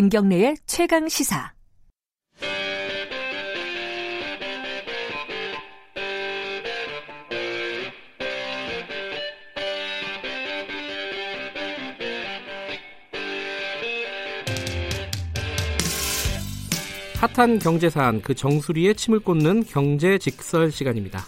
[0.00, 1.52] 김경래의 최강 시사.
[17.16, 21.26] 핫한 경제 사안 그 정수리에 침을 꽂는 경제 직설 시간입니다.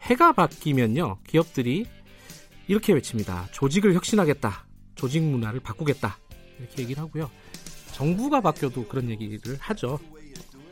[0.00, 1.86] 해가 바뀌면요 기업들이
[2.66, 3.46] 이렇게 외칩니다.
[3.52, 4.66] 조직을 혁신하겠다.
[4.96, 6.18] 조직 문화를 바꾸겠다.
[6.58, 7.30] 이렇게 얘기를 하고요.
[7.92, 9.98] 정부가 바뀌어도 그런 얘기를 하죠.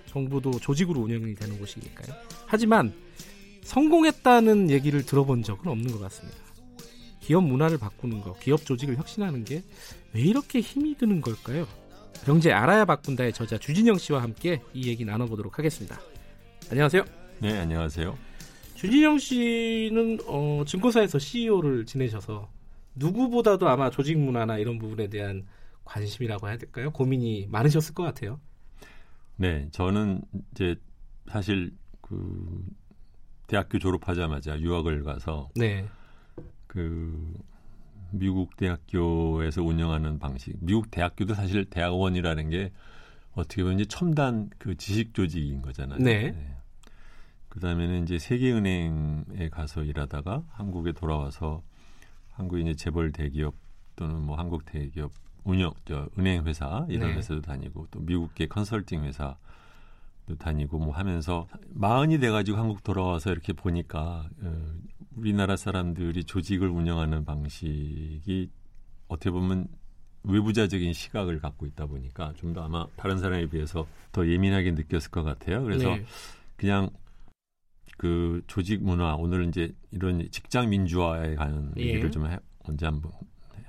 [0.06, 2.14] 정부도 조직으로 운영이 되는 곳이니까요.
[2.46, 2.92] 하지만
[3.62, 6.38] 성공했다는 얘기를 들어본 적은 없는 것 같습니다.
[7.20, 9.62] 기업 문화를 바꾸는 거, 기업 조직을 혁신하는 게
[10.14, 11.66] 왜 이렇게 힘이 드는 걸까요?
[12.24, 16.00] 경제 알아야 바꾼다의 저자 주진영 씨와 함께 이 얘기 나눠보도록 하겠습니다.
[16.70, 17.04] 안녕하세요.
[17.40, 18.16] 네, 안녕하세요.
[18.74, 22.48] 주진영 씨는 어, 증권사에서 CEO를 지내셔서
[22.94, 25.46] 누구보다도 아마 조직 문화나 이런 부분에 대한
[25.84, 26.90] 관심이라고 해야 될까요?
[26.90, 28.40] 고민이 많으셨을 것 같아요.
[29.36, 30.76] 네, 저는 이제
[31.28, 32.64] 사실 그
[33.46, 35.88] 대학교 졸업하자마자 유학을 가서 네.
[36.66, 37.34] 그
[38.10, 40.56] 미국 대학교에서 운영하는 방식.
[40.60, 42.72] 미국 대학교도 사실 대학원이라는 게
[43.34, 45.98] 어떻게 보면 이제 첨단 그 지식 조직인 거잖아요.
[45.98, 46.30] 네.
[46.32, 46.56] 네.
[47.48, 51.62] 그다음에는 이제 세계은행에 가서 일하다가 한국에 돌아와서
[52.30, 53.54] 한국 이제 재벌 대기업
[53.96, 55.12] 또는 뭐 한국 대기업
[55.44, 57.16] 운영 저 은행 회사 이런 네.
[57.16, 59.36] 회사도 다니고 또 미국계 컨설팅 회사도
[60.38, 64.74] 다니고 뭐 하면서 마흔이 돼가지고 한국 돌아와서 이렇게 보니까 어,
[65.16, 68.50] 우리나라 사람들이 조직을 운영하는 방식이
[69.08, 69.66] 어떻게 보면
[70.24, 75.22] 외부자적인 시각을 갖고 있다 보니까 좀 더 아마 다른 사람에 비해서 더 예민하게 느꼈을 것
[75.24, 75.62] 같아요.
[75.64, 76.04] 그래서 네.
[76.56, 76.90] 그냥
[77.98, 81.82] 그 조직 문화 오늘 이제 이런 직장 민주화에 관한 예.
[81.82, 83.10] 얘기를 좀 해, 언제 한번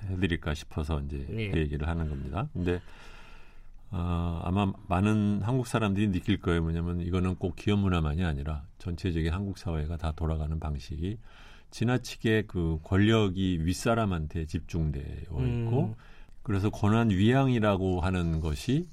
[0.10, 1.50] 해드릴까 싶어서 이제 예.
[1.52, 2.48] 그 얘기를 하는 겁니다.
[2.54, 2.82] 근데
[3.92, 6.62] 어, 아마 많은 한국 사람들이 느낄 거예요.
[6.64, 11.18] 뭐냐면 이거는 꼭 기업 문화만이 아니라 전체적인 한국 사회가 다 돌아가는 방식이
[11.70, 15.96] 지나치게 그 권력이 윗사람한테 집중되어 있고 음.
[16.42, 18.88] 그래서 권한 위양이라고 하는 것이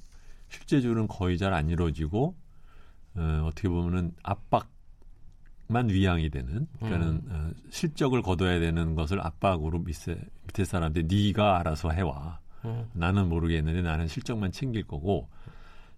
[0.49, 2.35] 실제적으로는 거의 잘 안 이루어지고
[3.15, 4.69] 어, 어떻게 보면은 압박
[5.71, 7.29] 만 위양이 되는 그러니까는 음.
[7.29, 10.17] 어, 실적을 거둬야 되는 것을 압박으로 밑에
[10.47, 12.89] 밑에 사람들 네가 알아서 해와 음.
[12.93, 15.29] 나는 모르겠는데 나는 실적만 챙길 거고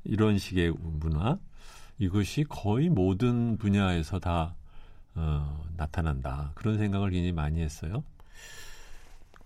[0.04, 1.40] 이런 식의 문화
[2.00, 4.56] 이것이 거의 모든 분야에서 다
[5.16, 8.04] 어, 나타난다 그런 생각을 굉장히 많이 했어요.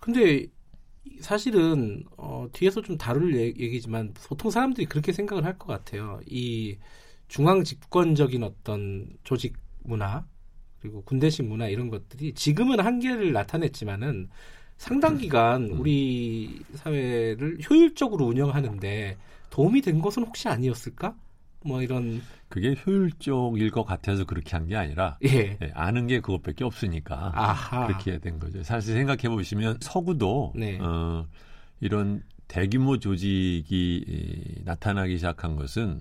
[0.00, 0.46] 근데
[1.20, 6.20] 사실은 어, 뒤에서 좀 다룰 얘- 얘기지만 보통 사람들이 그렇게 생각을 할 것 같아요.
[6.26, 6.78] 이
[7.28, 9.56] 중앙 집권적인 어떤 조직
[9.88, 10.24] 문화
[10.80, 14.28] 그리고 군대식 문화 이런 것들이 지금은 한계를 나타냈지만은
[14.76, 19.16] 상당 기간 우리 사회를 효율적으로 운영하는데
[19.50, 21.16] 도움이 된 것은 혹시 아니었을까?
[21.64, 25.58] 뭐 이런 그게 효율적일 것 같아서 그렇게 한 게 아니라 예.
[25.60, 27.86] 예, 아는 게 그것밖에 없으니까 아하.
[27.88, 28.62] 그렇게 된 거죠.
[28.62, 30.78] 사실 생각해 보시면 서구도 네.
[30.80, 31.26] 어,
[31.80, 36.00] 이런 대규모 조직이 이, 나타나기 시작한 것은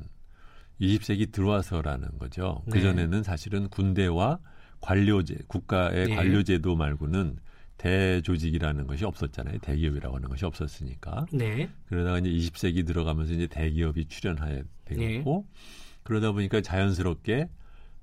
[0.82, 2.62] 20세기 들어와서라는 거죠.
[2.66, 2.74] 네.
[2.74, 4.40] 그 전에는 사실은 군대와
[4.82, 6.16] 관료제, 국가의 네.
[6.16, 7.38] 관료제도 말고는
[7.78, 9.60] 대조직이라는 것이 없었잖아요.
[9.60, 11.28] 대기업이라고 하는 것이 없었으니까.
[11.32, 11.70] 네.
[11.88, 15.60] 그러다가 이제 20세기 들어가면서 이제 대기업이 출연하게 되었고 네.
[16.04, 17.50] 그러다 보니까 자연스럽게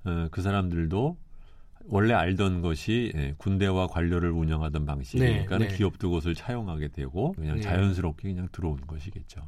[0.05, 1.17] 어, 그 사람들도
[1.87, 5.75] 원래 알던 것이 예, 군대와 관료를 운영하던 방식이니까 네, 는 네.
[5.75, 7.61] 기업도 그것을 차용하게 되고 그냥 네.
[7.61, 9.41] 자연스럽게 그냥 들어온 것이겠죠.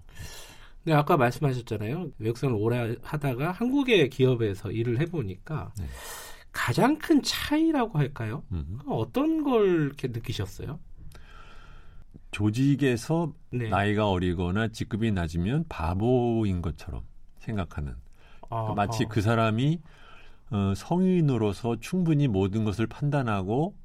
[0.87, 2.11] 네, 아까 말씀하셨잖아요.
[2.17, 5.85] 외국생을 오래 하다가 한국의 기업에서 일을 해보니까 네.
[6.53, 8.45] 가장 큰 차이라고 할까요?
[8.53, 8.79] 음.
[8.87, 10.79] 어떤 걸 이렇게 느끼셨어요?
[12.31, 13.67] 조직에서 네.
[13.67, 17.01] 나이가 어리거나 직급이 낮으면 바보인 것처럼
[17.39, 17.93] 생각하는
[18.49, 19.07] 아, 마치 아.
[19.09, 19.81] 그 사람이
[20.51, 23.75] 어, 성인으로서 충분히 모든 것을 판단하고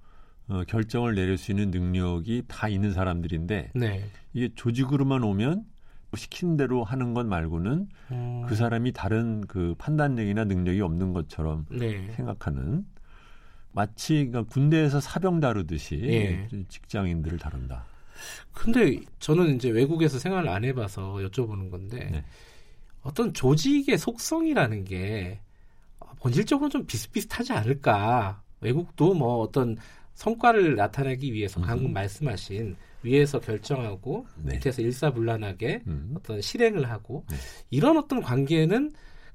[0.46, 4.04] 어, 결정을 내릴 수 있는 능력이 다 있는 사람들인데 네.
[4.34, 5.71] 이게 조직으로만 오면
[6.16, 12.10] 시킨 대로 하는 것 말고는 음, 그 사람이 다른 그 판단력이나 능력이 없는 것처럼 네.
[12.12, 12.84] 생각하는
[13.72, 16.48] 마치 그러니까 군대에서 사병 다루듯이 예.
[16.68, 17.84] 직장인들을 다룬다.
[18.52, 22.24] 근데 저는 이제 외국에서 생활을 안 해봐서 여쭤보는 건데 네.
[23.02, 25.40] 어떤 조직의 속성이라는 게
[26.20, 28.42] 본질적으로 좀 비슷비슷하지 않을까?
[28.60, 29.76] 외국도 뭐 어떤
[30.14, 31.64] 성과를 나타내기 위해서 음.
[31.66, 34.54] 방금 말씀하신 위에서 결정하고 네.
[34.54, 36.14] 밑에서 일사불란하게 음.
[36.16, 37.36] 어떤 실행을 하고 네.
[37.70, 38.92] 이런 어떤 관계는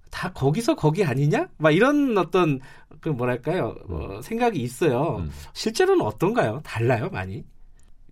[0.09, 1.49] 다 거기서 거기 아니냐?
[1.57, 2.59] 막 이런 어떤
[3.01, 5.17] 그 뭐랄까요 어, 생각이 있어요.
[5.17, 5.29] 음.
[5.53, 6.61] 실제로는 어떤가요?
[6.63, 7.43] 달라요 많이?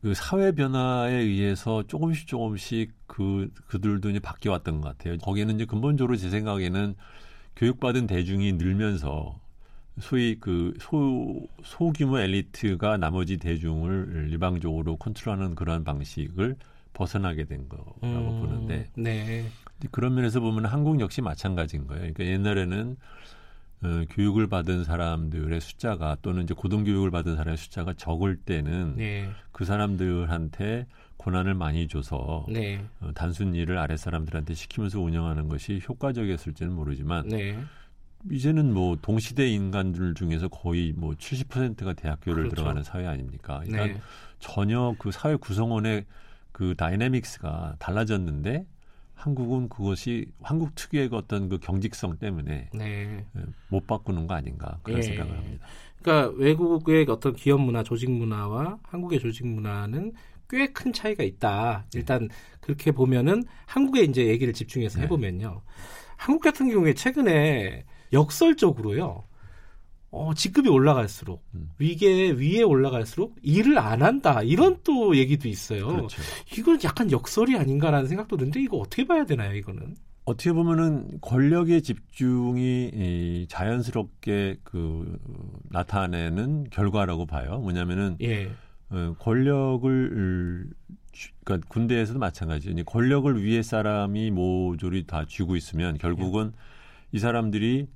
[0.02, 5.18] 그 사회 변화에 의해서 조금씩 조금씩 그 그들도 이제 바뀌어 왔던 것 같아요.
[5.18, 6.96] 거기에는 이제 근본적으로 제 생각에는
[7.56, 9.40] 교육받은 대중이 늘면서
[10.00, 16.58] 소위 그 소, 소규모 엘리트가 나머지 대중을 일방적으로 컨트롤하는 그런 방식을
[16.94, 19.46] 벗어나게 된 거라고 음, 보는데 네.
[19.92, 22.02] 그런 면에서 보면 한국 역시 마찬가지인 거예요.
[22.14, 22.98] 그러니까 옛날에는
[23.84, 29.30] 어, 교육을 받은 사람들의 숫자가 또는 이제 고등교육을 받은 사람의 숫자가 적을 때는 네.
[29.52, 30.88] 그 사람들한테
[31.18, 32.84] 권한을 많이 줘서 네.
[33.02, 37.58] 어, 단순 일을 아랫 사람들한테 시키면서 운영하는 것이 효과적이었을지는 모르지만 네.
[38.32, 42.56] 이제는 뭐 동시대 인간들 중에서 거의 뭐 70%가 대학교를 그렇죠.
[42.56, 43.62] 들어가는 사회 아닙니까?
[43.66, 44.02] 그러니까 네.
[44.40, 46.06] 전혀 그 사회 구성원의
[46.52, 48.66] 그 다이내믹스가 달라졌는데
[49.14, 53.26] 한국은 그것이 한국 특유의 그 어떤 그 경직성 때문에 네.
[53.70, 55.04] 못 바꾸는 거 아닌가 그런 예.
[55.04, 55.66] 생각을 합니다.
[56.02, 60.14] 그러니까 외국의 어떤 기업 문화, 조직 문화와 한국의 조직 문화는
[60.50, 61.86] 꽤 큰 차이가 있다.
[61.96, 62.30] 일단
[62.62, 65.06] 그렇게 보면은 한국에 이제 얘기를 집중해서 네.
[65.06, 65.62] 해보면요.
[66.18, 67.84] 한국 같은 경우에 최근에
[68.16, 69.24] 역설적으로요.
[70.12, 71.70] 어, 직급이 올라갈수록 음.
[71.78, 75.88] 위계 위에 올라갈수록 일을 안 한다 이런 또 얘기도 있어요.
[75.88, 76.22] 그렇죠.
[76.58, 79.54] 이건 약간 역설이 아닌가라는 생각도 드는데 이거 어떻게 봐야 되나요?
[79.56, 85.20] 이거는 어떻게 보면은 권력의 집중이 이 자연스럽게 그
[85.70, 87.60] 나타내는 결과라고 봐요.
[87.60, 88.50] 뭐냐면은 예,
[88.90, 90.68] 어, 권력을
[91.12, 92.74] 쥐- 그러니까 군대에서도 마찬가지예요.
[92.74, 96.54] 이제 권력을 위에 사람이 모조리 다 쥐고 있으면 결국은
[97.12, 97.88] 이 사람들이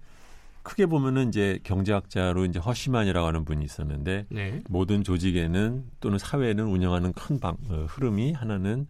[0.64, 7.14] 크게 보면은 이제 경제학자로 이제 허시만이라고 하는 분이 있었는데 네, 모든 조직에는 또는 사회는 운영하는
[7.14, 8.88] 큰 방, 어, 흐름이 하나는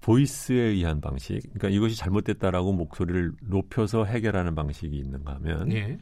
[0.00, 1.40] 보이스에 의한 방식.
[1.54, 5.98] 그러니까 이것이 잘못됐다라고 목소리를 높여서 해결하는 방식이 있는가 하면 예,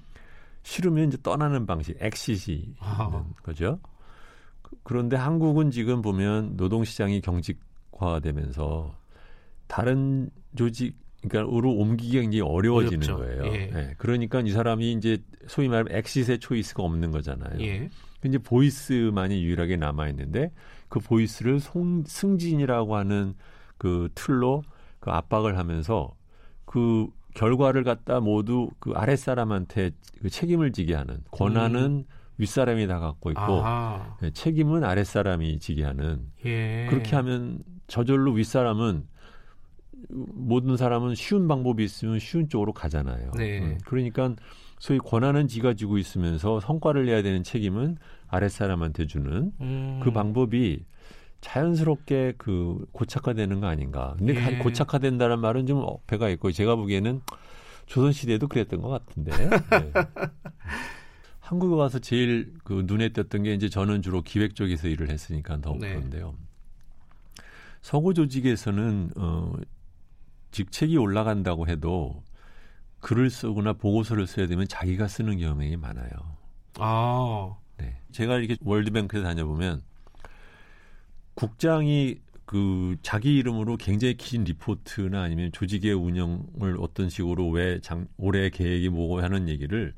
[0.62, 3.04] 싫으면 이제 떠나는 방식, 엑시시 아.
[3.10, 3.78] 있는 거죠.
[4.62, 8.94] 그- 그런데 한국은 지금 보면 노동시장이 경직화되면서
[9.66, 10.96] 다른 조직
[11.28, 13.17] 그러니까 으로 옮기기가 굉장히 어려워지는 어렵죠.
[13.17, 13.55] 거예요.
[13.55, 13.70] 예.
[13.75, 17.61] 예, 그러니까 이 사람이 이제 소위 말하면 exit의 choice가 없는 거잖아요.
[17.61, 17.88] 예,
[18.20, 20.52] 근데 voice만이 유일하게 남아 있는데
[20.88, 23.34] 그 voice를 송, 승진이라고 하는
[23.78, 24.62] 그 틀로
[25.00, 26.14] 그 압박을 하면서
[26.64, 29.90] 그 결과를 갖다 모두 그 아랫 사람한테
[30.23, 32.06] 그 책임을 지게 하는 권한은
[32.38, 34.00] 윗사람이 다 갖고 있고 음.
[34.23, 39.06] 예, 책임은 아랫 사람이 지게 하는 예, 그렇게 하면 저절로 윗사람은
[40.08, 43.32] 모든 사람은 쉬운 방법이 있으면 쉬운 쪽으로 가잖아요.
[43.37, 43.58] 네.
[43.61, 44.35] 음, 그러니까
[44.79, 47.97] 소위 권한은 지가 지고 있으면서 성과를 내야 되는 책임은
[48.29, 50.85] 아랫 사람한테 주는 음, 그 방법이
[51.41, 54.14] 자연스럽게 그 고착화되는 거 아닌가.
[54.19, 54.41] 근데 예.
[54.41, 57.20] 가- 고착화된다는 말은 좀 어폐가 있고 제가 보기에는
[57.87, 59.31] 조선 시대도 그랬던 것 같은데.
[59.70, 59.93] 네.
[61.41, 65.73] 한국에 와서 제일 그 눈에 띄었던 게 이제 저는 주로 기획 쪽에서 일을 했으니까 더
[65.79, 65.91] 네.
[65.94, 66.35] 그런데요.
[67.82, 69.52] 서구 조직에서는 어
[70.56, 72.23] 직책이 올라간다고 해도
[73.00, 76.08] 글을 쓰거나 보고서를 써야 되면 자기가 쓰는 경향이 많아요.
[76.79, 78.00] 아, 네.
[78.11, 79.82] 제가 이렇게 월드뱅크에 다녀보면
[81.35, 88.49] 국장이 그 자기 이름으로 굉장히 긴 리포트나 아니면 조직의 운영을 어떤 식으로 왜 장, 올해
[88.49, 89.92] 계획이 뭐고 하는 얘기를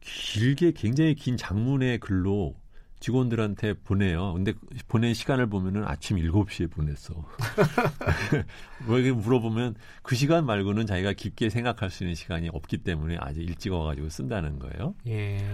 [0.00, 2.56] 길게 굉장히 긴 장문의 글로
[3.02, 4.32] 직원들한테 보내요.
[4.32, 4.52] 근데
[4.86, 7.12] 보낸 시간을 보면은 아침 7시에 보냈어.
[8.86, 13.40] 뭐 이렇게 물어보면 그 시간 말고는 자기가 깊게 생각할 수 있는 시간이 없기 때문에 아주
[13.40, 14.94] 일찍 와가지고 쓴다는 거예요.
[15.08, 15.44] 예,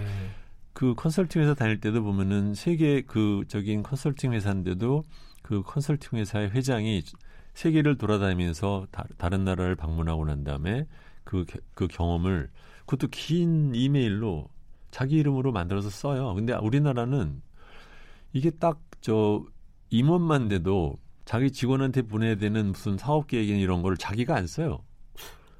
[0.74, 5.04] 그 컨설팅 회사 다닐 때도 보면은 세계 그 적인 컨설팅 회사인데도
[5.40, 7.02] 그 컨설팅 회사의 회장이
[7.54, 10.86] 세계를 돌아다니면서 다, 른 나라를 방문하고 난 다음에
[11.24, 12.50] 그, 게- 그 경험을
[12.80, 14.50] 그것도 긴 이메일로
[14.90, 16.34] 자기 이름으로 만들어서 써요.
[16.34, 17.40] 근데 우리나라는
[18.32, 19.44] 이게 딱 저
[19.90, 24.82] 임원만 돼도 자기 직원한테 보내야 되는 무슨 사업 계획이나 이런 거를 자기가 안 써요.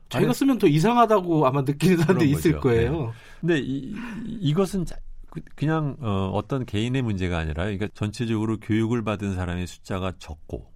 [0.09, 2.61] 자기가 쓰면 더 이상하다고 아마 느끼는 사람도 있을 거죠.
[2.61, 3.13] 거예요.
[3.41, 3.95] 근데 이,
[4.27, 4.97] 이- 이것은 자-
[5.31, 10.73] 그- 그냥 어, 어떤 개인의 문제가 아니라 그러니까 전체적으로 교육을 받은 사람의 숫자가 적고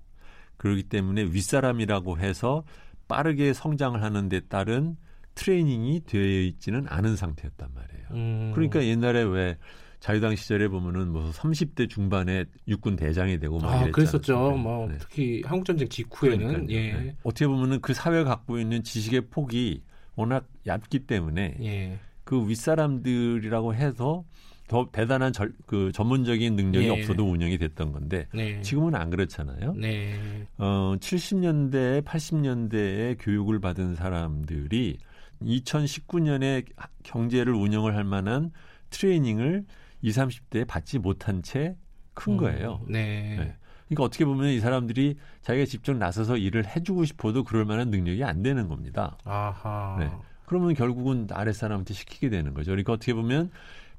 [0.57, 2.63] 그렇기 때문에 윗사람이라고 해서
[3.09, 4.97] 빠르게 성장을 하는 데 따른
[5.35, 8.07] 트레이닝이 되어 있지는 않은 상태였단 말이에요.
[8.13, 9.57] 음, 그러니까 옛날에 왜
[10.03, 13.93] 자유당 시절에 보면은 뭐 30대 중반에 육군 대장이 되고 막 아, 이랬잖아요.
[13.93, 14.51] 그랬었죠.
[14.57, 14.97] 뭐 네.
[14.99, 16.77] 특히 한국 전쟁 직후에는 그러니까요.
[16.77, 17.17] 예, 네.
[17.23, 19.83] 어떻게 보면은 그 사회가 갖고 있는 지식의 폭이
[20.17, 24.25] 워낙 얇기 때문에 예, 그 윗사람들이라고 해서
[24.67, 26.91] 더 대단한 절, 그 전문적인 능력이 예.
[26.91, 29.75] 없어도 운영이 됐던 건데 네, 지금은 안 그렇잖아요.
[29.75, 30.15] 네,
[30.59, 34.99] 어, 70년대, 80년대에 교육을 받은 사람들이
[35.45, 36.65] 2019년에
[37.03, 38.53] 경제를 운영을 할 만한
[38.91, 39.65] 트레이닝을
[40.03, 41.77] 20, 30대에 받지 못한 채
[42.15, 42.81] 큰 거예요.
[42.87, 43.57] 음, 네, 네.
[43.89, 48.43] 그러니까 어떻게 보면 이 사람들이 자기가 직접 나서서 일을 해주고 싶어도 그럴 만한 능력이 안
[48.43, 49.19] 되는 겁니다.
[49.25, 49.97] 아하.
[49.99, 50.11] 네.
[50.47, 52.71] 그러면 결국은 아랫사람한테 시키게 되는 거죠.
[52.71, 53.51] 그러니까 어떻게 보면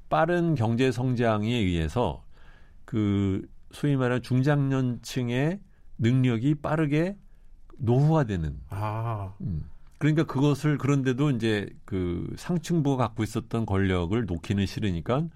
[0.08, 2.24] 빠른 경제 성장에 의해서
[2.84, 5.60] 그 소위 말하는 중장년층의
[5.98, 7.16] 능력이 빠르게
[7.78, 8.60] 노후화되는.
[8.70, 9.32] 아.
[9.40, 9.68] 음.
[10.04, 15.28] 그러니까 그것을 그런데도 이제 그 상층부가 갖고 있었던 권력을 놓기는 싫으니까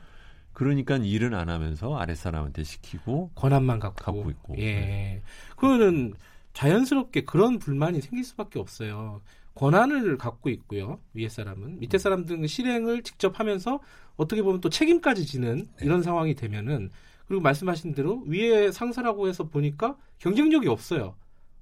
[0.52, 4.56] 그러니까 일은 안 하면서 아랫사람한테 시키고 권한만 갖고, 갖고 있고.
[4.58, 4.75] 예.
[4.75, 5.22] 네.
[5.56, 6.12] 그거는
[6.52, 9.22] 자연스럽게 그런 불만이 생길 수밖에 없어요.
[9.54, 11.00] 권한을 갖고 있고요.
[11.14, 13.80] 위에 사람은 밑에 사람들은 실행을 직접 하면서
[14.18, 15.87] 어떻게 보면 또 책임까지 지는 네.
[15.87, 16.90] 이런 상황이 되면은
[17.26, 21.14] 그리고 말씀하신 대로 위에 상사라고 해서 보니까 경쟁력이 없어요.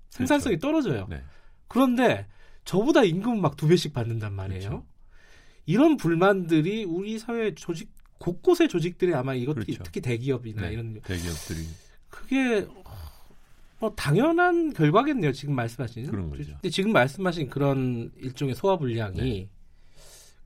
[0.09, 1.07] 생산성이 떨어져요.
[1.09, 1.23] 네.
[1.69, 2.27] 그런데
[2.67, 4.69] 저보다 임금 막 두 배씩 받는단 말이에요.
[4.69, 4.87] 그렇죠.
[5.65, 9.83] 이런 불만들이 우리 사회 조직 곳곳의 조직들이 아마 이것들이 그렇죠.
[9.85, 10.73] 특히 대기업이나 네.
[10.73, 11.67] 이런 대기업들이
[12.11, 12.67] 그게
[13.79, 15.33] 뭐 당연한 결과겠네요.
[15.33, 16.53] 지금 말씀하신 그런 거죠.
[16.53, 19.49] 근데 지금 말씀하신 그런 일종의 소화 불량이 네.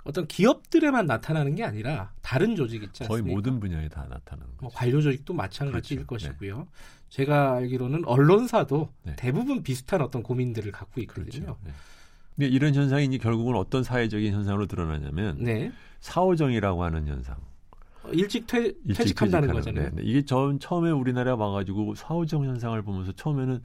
[0.04, 3.34] 어떤 기업들에만 나타나는 게 아니라 다른 조직 있지 거의 않습니까?
[3.34, 4.78] 모든 분야에 다 나타나는 뭐 거죠.
[4.78, 6.28] 관료 조직도 마찬가지일 그렇죠.
[6.28, 6.66] 것이고요.
[7.10, 9.14] 제가 알기로는 언론사도 네.
[9.16, 11.56] 대부분 비슷한 어떤 고민들을 갖고 있거든요.
[11.56, 11.58] 그렇죠.
[12.40, 12.46] 네.
[12.46, 15.70] 근데 이런 현상이 이제 결국은 어떤 사회적인 현상으로 드러나냐면 네.
[16.00, 17.36] 사오정이라고 하는 현상.
[18.12, 19.90] 일찍 퇴, 일찍 퇴직한다는 퇴직하는, 거잖아요.
[19.90, 20.02] 네, 네.
[20.02, 23.60] 이게 전 처음에 우리나라 와가지고 사오정 현상을 보면서 처음에는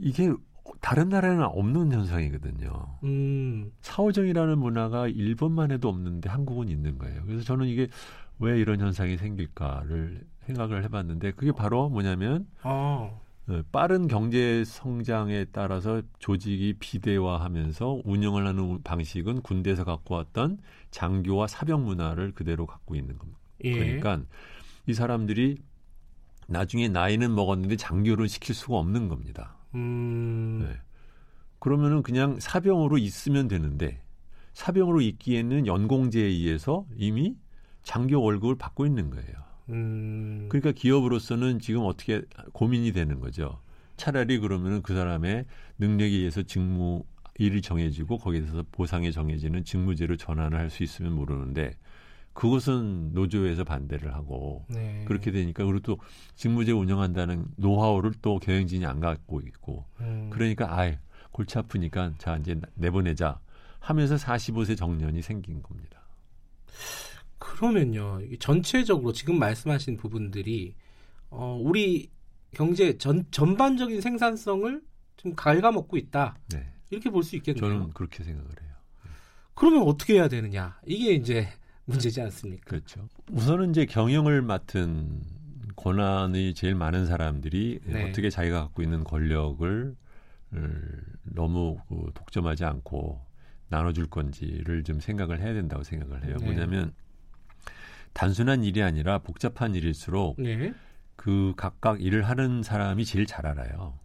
[0.00, 0.32] 이게
[0.80, 2.70] 다른 나라에는 없는 현상이거든요.
[3.04, 7.22] 음, 사오정이라는 문화가 일본만 해도 없는데 한국은 있는 거예요.
[7.26, 7.88] 그래서 저는 이게
[8.38, 13.21] 왜 이런 현상이 생길까를 생각을 해봤는데 그게 바로 뭐냐면 어, 어,
[13.72, 20.58] 빠른 경제 성장에 따라서 조직이 비대화하면서 운영을 하는 방식은 군대에서 갖고 왔던
[20.90, 23.40] 장교와 사병 문화를 그대로 갖고 있는 겁니다.
[23.64, 23.72] 예.
[23.72, 24.22] 그러니까
[24.86, 25.58] 이 사람들이
[26.46, 29.56] 나중에 나이는 먹었는데 장교를 시킬 수가 없는 겁니다.
[29.74, 30.76] 음, 네.
[31.58, 34.02] 그러면은 그냥 사병으로 있으면 되는데
[34.52, 37.36] 사병으로 있기에는 연공제에 의해서 이미
[37.82, 39.51] 장교 월급을 받고 있는 거예요.
[39.68, 43.60] 음, 그러니까 기업으로서는 지금 어떻게 고민이 되는 거죠.
[43.96, 45.44] 차라리 그러면은 그 사람의
[45.78, 47.04] 능력에 의해서 직무
[47.38, 51.76] 일이 정해지고 거기에서 보상이 정해지는 직무제로 전환을 할 수 있으면 모르는데
[52.34, 55.04] 그것은 노조에서 반대를 하고 네.
[55.06, 55.98] 그렇게 되니까 그리고 또
[56.34, 60.96] 직무제 운영한다는 노하우를 또 경영진이 안 갖고 있고 음, 그러니까 아이
[61.30, 63.38] 골치 아프니까 자 이제 내보내자
[63.80, 66.00] 하면서 45세 정년이 생긴 겁니다.
[67.42, 70.74] 그러면요, 전체적으로 지금 말씀하신 부분들이
[71.28, 72.08] 어, 우리
[72.54, 74.80] 경제 전 전반적인 생산성을
[75.16, 77.60] 좀 갉아먹고 있다 네, 이렇게 볼 수 있겠네요.
[77.60, 78.72] 저는 그렇게 생각을 해요.
[79.54, 81.48] 그러면 어떻게 해야 되느냐 이게 이제
[81.84, 82.64] 문제지 않습니까?
[82.64, 83.08] 그렇죠.
[83.32, 85.20] 우선은 이제 경영을 맡은
[85.74, 88.08] 권한이 제일 많은 사람들이 네.
[88.08, 89.96] 어떻게 자기가 갖고 있는 권력을
[90.54, 93.20] 을 너무 그 독점하지 않고
[93.68, 96.36] 나눠줄 건지를 좀 생각을 해야 된다고 생각을 해요.
[96.38, 96.44] 네.
[96.44, 96.92] 뭐냐면
[98.12, 100.72] 단순한 일이 아니라 복잡한 일일수록 네.
[101.16, 103.98] 그 각각 일을 하는 사람이 제일 잘 알아요.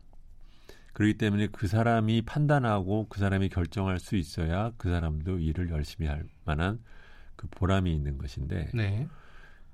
[0.94, 6.24] 그렇기 때문에 그 사람이 판단하고 그 사람이 결정할 수 있어야 그 사람도 일을 열심히 할
[6.44, 6.80] 만한
[7.36, 9.08] 그 보람이 있는 것인데 네.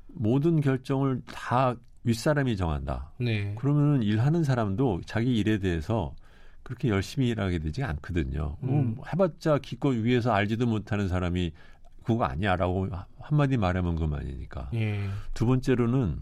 [0.07, 3.13] 모든 결정을 다 윗사람이 정한다.
[3.19, 3.55] 네.
[3.57, 6.13] 그러면 일하는 사람도 자기 일에 대해서
[6.63, 8.57] 그렇게 열심히 일하게 되지 않거든요.
[8.63, 8.95] 음.
[8.95, 11.51] 뭐 해봤자 기껏 위에서 알지도 못하는 사람이
[12.03, 14.69] 그거 아니야라고 한마디 말하면 그만이니까.
[14.73, 15.07] 예.
[15.33, 16.19] 두 번째로는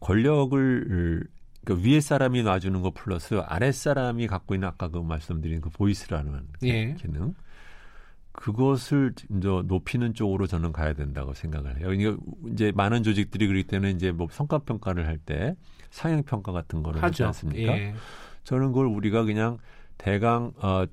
[0.00, 1.26] 권력을
[1.64, 6.46] 그러니까 위에 사람이 놔주는 거 플러스 아랫 사람이 갖고 있는 아까 그 말씀드린 그 보이스라는
[6.62, 6.94] 예.
[6.94, 7.34] 기능
[8.32, 11.86] 그것을 이제 높이는 쪽으로 저는 가야 된다고 생각을 해요.
[11.88, 12.16] 그러니까
[12.52, 15.56] 이제 많은 조직들이 그렇기 때문에 이제 뭐 성과 평가를 할 때
[15.90, 17.26] 상향 평가 같은 거를 하지 하죠.
[17.28, 17.72] 않습니까?
[17.78, 17.94] 예.
[18.44, 19.56] 저는 그걸 우리가 그냥
[19.98, 20.84] 대강 어,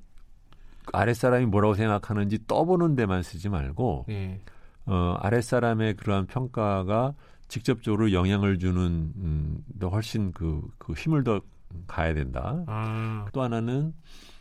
[0.92, 4.40] 아랫 사람이 뭐라고 생각하는지 떠보는 데만 쓰지 말고 예.
[4.86, 7.14] 어, 아랫사람의 그러한 평가가
[7.48, 8.80] 직접적으로 영향을 주는
[9.16, 11.40] 음, 더 훨씬 그, 그 힘을 더
[11.86, 12.62] 가야 된다.
[12.66, 13.26] 아.
[13.32, 13.94] 또 하나는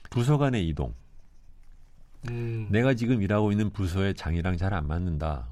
[0.10, 0.94] 부서 간의 이동.
[2.30, 2.68] 음.
[2.70, 5.48] 내가 지금 일하고 있는 부서의 장이랑 잘 안 맞는다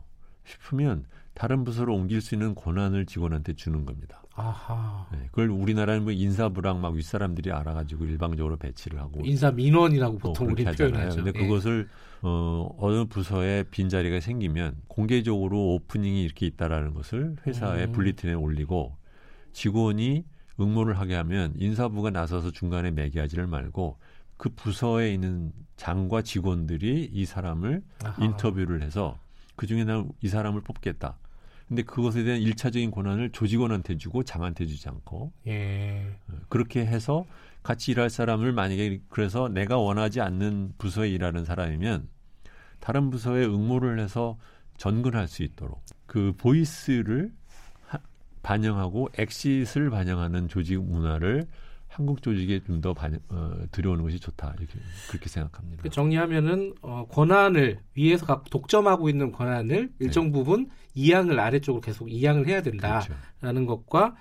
[0.46, 4.21] 싶으면 다른 부서로 옮길 수 있는 권한을 직원한테 주는 겁니다.
[4.34, 5.06] 아하.
[5.12, 10.52] 네, 그걸 우리나라는 뭐 인사부랑 막 윗사람들이 알아가지고 일방적으로 배치를 하고 인사 민원이라고 또 보통
[10.52, 10.92] 우리 하잖아요.
[10.92, 11.24] 표현하죠.
[11.24, 11.48] 근데 예.
[11.48, 11.90] 그것을
[12.22, 17.92] 어, 어느 부서에 빈 자리가 생기면 공개적으로 오프닝이 이렇게 있다라는 것을 회사의 음.
[17.92, 18.96] 블리틴에 올리고
[19.54, 20.26] 직원이
[20.60, 23.98] 응모를 하게 하면 인사부가 나서서 중간에 매기하지를 말고
[24.38, 28.24] 그 부서에 있는 장과 직원들이 이 사람을 아하.
[28.24, 29.20] 인터뷰를 해서
[29.56, 31.18] 그 중에 난이 사람을 뽑겠다.
[31.72, 36.06] 근데 그것에 대한 일차적인 권한을 조직원한테 주고 장한테 주지 않고 예.
[36.28, 37.26] 어, 그렇게 해서
[37.64, 42.10] 같이 일할 사람을 만약에 그래서 내가 원하지 않는 부서에 일하는 사람이면
[42.82, 44.38] 다른 부서에 응모를 해서
[44.76, 47.32] 전근할 수 있도록 그 보이스를
[47.86, 48.00] 하,
[48.44, 51.48] 반영하고 엑싯을 반영하는 조직 문화를
[51.92, 52.96] 한국 조직에 좀 더
[53.30, 54.80] 어, 들여오는 것이 좋다 이렇게
[55.10, 55.84] 그렇게 생각합니다.
[55.84, 60.32] 그 정리하면은 어, 권한을 위에서 각 독점하고 있는 권한을 일정 네.
[60.32, 63.06] 부분 이양을 아래쪽으로 계속 이양을 해야 된다라는
[63.40, 63.68] 그렇죠.
[63.68, 64.16] 것과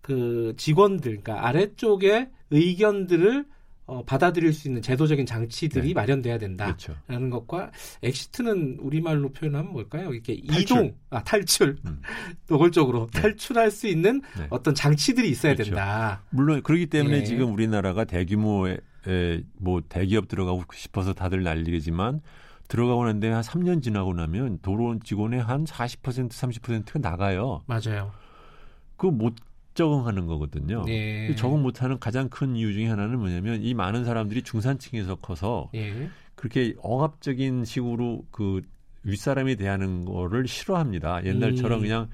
[0.00, 3.44] 그 직원들, 그러니까 아래쪽의 의견들을
[3.86, 5.94] 어, 받아들일 수 있는 제도적인 장치들이 네.
[5.94, 7.30] 마련돼야 된다라는 그렇죠.
[7.30, 7.70] 것과
[8.02, 10.12] exit는 우리말로 표현하면 뭘까요?
[10.12, 10.62] 이렇게 탈출.
[10.62, 12.02] 이동, 아 탈출, 음.
[12.48, 13.20] 노골적으로 네.
[13.20, 14.46] 탈출할 수 있는 네.
[14.50, 15.70] 어떤 장치들이 있어야 그렇죠.
[15.70, 16.22] 된다.
[16.30, 17.24] 물론 그렇기 때문에 예.
[17.24, 22.22] 지금 우리나라가 대규모의 에, 뭐 대기업 들어가고 싶어서 다들 난리지만
[22.66, 27.62] 들어가고 난 다음에 한 3년 지나고 나면 도로 직원의 한 40% 30%가 나가요.
[27.66, 28.10] 맞아요.
[28.96, 29.34] 그거 못
[29.76, 30.84] 적응하는 거거든요.
[30.88, 31.32] 예.
[31.36, 36.08] 적응 못하는 가장 큰 이유 중에 하나는 뭐냐면 이 많은 사람들이 중산층에서 커서 예.
[36.34, 38.62] 그렇게 억압적인 식으로 그
[39.04, 41.24] 윗사람이 대하는 거를 싫어합니다.
[41.24, 41.82] 옛날처럼 음.
[41.82, 42.08] 그냥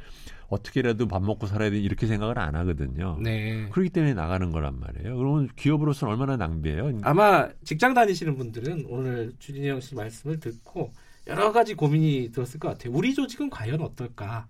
[0.49, 3.19] 어떻게라도 밥 먹고 살아야 돼 이렇게 생각을 안 하거든요.
[3.23, 3.69] 네.
[3.71, 5.17] 그렇기 때문에 나가는 거란 말이에요.
[5.17, 7.01] 그러면 기업으로서는 얼마나 낭비예요.
[7.03, 10.93] 아마 직장 다니시는 분들은 오늘 주진영 씨 말씀을 듣고
[11.27, 12.93] 여러 가지 고민이 들었을 것 같아요.
[12.93, 14.47] 우리 조직은 과연 어떨까?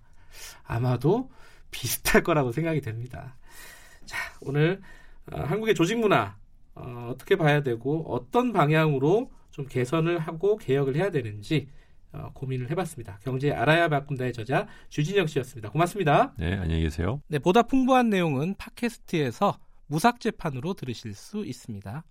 [0.65, 1.31] 아마도
[1.73, 3.37] 비슷할 거라고 생각이 됩니다.
[4.05, 4.81] 자, 오늘
[5.33, 6.37] 어, 한국의 조직 문화
[6.75, 11.69] 어, 어떻게 봐야 되고 어떤 방향으로 좀 개선을 하고 개혁을 해야 되는지
[12.13, 13.19] 어, 고민을 해봤습니다.
[13.23, 15.71] 경제 알아야 바꾼다의 저자 주진영 씨였습니다.
[15.71, 16.35] 고맙습니다.
[16.39, 17.21] 네, 안녕히 계세요.
[17.29, 22.05] 네, 보다 풍부한 내용은 팟캐스트에서 무삭제판으로 들으실 수 있습니다.